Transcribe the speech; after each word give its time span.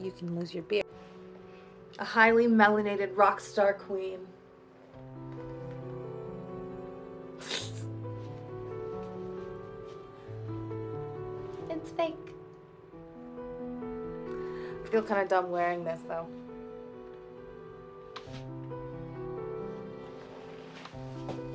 you 0.00 0.12
can 0.12 0.38
lose 0.38 0.54
your 0.54 0.62
beard. 0.64 0.84
A 1.98 2.04
highly 2.04 2.46
melanated 2.46 3.16
rock 3.16 3.40
star 3.40 3.72
queen. 3.72 4.20
it's 11.70 11.90
fake. 11.90 12.14
I 14.84 14.88
feel 14.88 15.02
kind 15.02 15.22
of 15.22 15.28
dumb 15.28 15.50
wearing 15.50 15.84
this 15.84 16.00
though. 16.08 16.26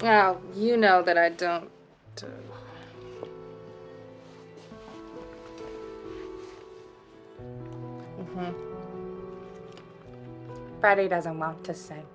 Oh, 0.04 0.42
you 0.56 0.78
know 0.78 1.04
that 1.04 1.18
I 1.18 1.30
don't. 1.30 1.70
Mm-hmm. 8.22 8.52
Freddie 10.80 11.08
doesn't 11.08 11.40
want 11.40 11.64
to 11.64 11.74
sing. 11.74 12.06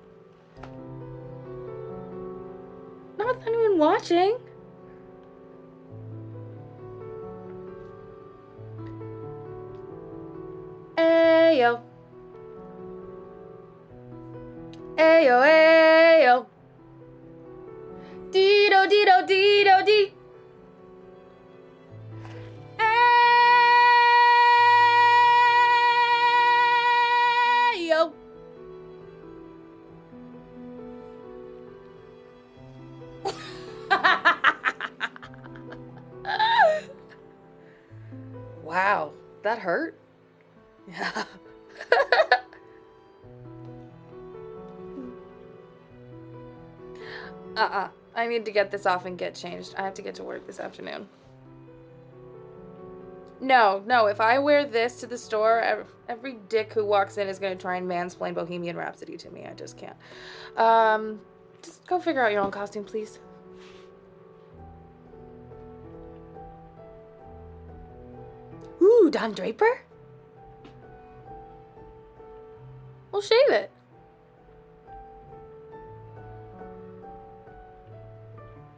Not 3.18 3.36
with 3.36 3.46
anyone 3.46 3.78
watching. 3.78 4.38
Ayo. 10.96 11.80
Ayo, 14.96 15.36
ayo. 15.42 16.46
Dido, 18.30 18.86
dido, 18.86 19.26
dido, 19.26 19.82
di. 19.84 20.15
Wow, 38.66 39.12
that 39.42 39.58
hurt. 39.58 39.98
Yeah. 40.88 41.24
uh-uh. 47.56 47.88
I 48.14 48.26
need 48.26 48.44
to 48.46 48.50
get 48.50 48.70
this 48.70 48.86
off 48.86 49.04
and 49.04 49.18
get 49.18 49.34
changed. 49.34 49.74
I 49.76 49.82
have 49.82 49.94
to 49.94 50.02
get 50.02 50.14
to 50.16 50.24
work 50.24 50.46
this 50.46 50.58
afternoon. 50.58 51.08
No, 53.40 53.82
no, 53.86 54.06
if 54.06 54.20
I 54.20 54.38
wear 54.38 54.64
this 54.64 55.00
to 55.00 55.06
the 55.06 55.18
store, 55.18 55.60
every, 55.60 55.84
every 56.08 56.38
dick 56.48 56.72
who 56.72 56.86
walks 56.86 57.18
in 57.18 57.28
is 57.28 57.38
going 57.38 57.56
to 57.56 57.60
try 57.60 57.76
and 57.76 57.86
mansplain 57.88 58.34
Bohemian 58.34 58.76
Rhapsody 58.76 59.18
to 59.18 59.30
me. 59.30 59.44
I 59.44 59.52
just 59.52 59.76
can't. 59.76 59.96
Um, 60.56 61.20
just 61.62 61.86
go 61.86 62.00
figure 62.00 62.24
out 62.24 62.32
your 62.32 62.40
own 62.40 62.50
costume, 62.50 62.84
please. 62.84 63.18
Ooh, 68.82 69.08
Don 69.10 69.32
Draper? 69.32 69.80
We'll 73.12 73.22
shave 73.22 73.50
it. 73.50 73.70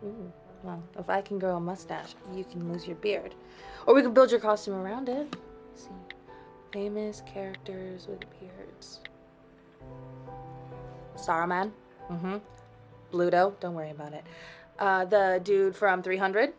Ooh, 0.05 0.33
well, 0.63 0.83
if 0.99 1.11
I 1.11 1.21
can 1.21 1.39
grow 1.39 1.57
a 1.57 1.61
mustache, 1.61 2.15
you 2.35 2.45
can 2.45 2.73
lose 2.73 2.87
your 2.87 2.97
beard. 2.97 3.35
Or 3.87 3.95
we 3.95 4.03
can 4.03 4.13
build 4.15 4.31
your 4.31 4.41
costume 4.41 4.75
around 4.75 5.09
it. 5.09 5.35
Let's 5.71 5.85
see. 5.85 5.91
Famous 6.73 7.23
characters 7.27 8.07
with 8.07 8.21
beards. 8.39 9.01
Saruman. 11.17 11.73
Mm-hmm. 12.11 12.37
Bluto. 13.13 13.59
Don't 13.61 13.75
worry 13.75 13.91
about 13.91 14.13
it. 14.13 14.25
Uh, 14.79 15.05
the 15.05 15.41
dude 15.43 15.75
from 15.75 16.03
300. 16.03 16.53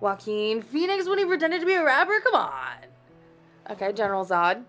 Joaquin 0.00 0.62
Phoenix 0.62 1.08
when 1.08 1.18
he 1.18 1.24
pretended 1.24 1.60
to 1.60 1.66
be 1.66 1.74
a 1.74 1.84
rapper? 1.84 2.20
Come 2.20 2.34
on. 2.34 2.76
Okay, 3.70 3.92
General 3.92 4.24
Zod. 4.24 4.64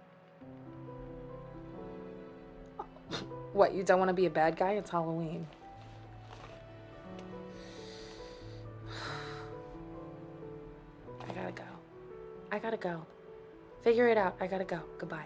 What, 3.53 3.73
you 3.73 3.83
don't 3.83 3.97
want 3.99 4.09
to 4.09 4.13
be 4.13 4.27
a 4.27 4.29
bad 4.29 4.55
guy? 4.55 4.73
It's 4.73 4.89
Halloween. 4.89 5.47
I 11.21 11.33
gotta 11.33 11.51
go. 11.51 11.63
I 12.51 12.59
gotta 12.59 12.77
go. 12.77 13.05
Figure 13.83 14.07
it 14.09 14.17
out. 14.17 14.35
I 14.39 14.47
gotta 14.47 14.63
go. 14.63 14.79
Goodbye. 14.97 15.25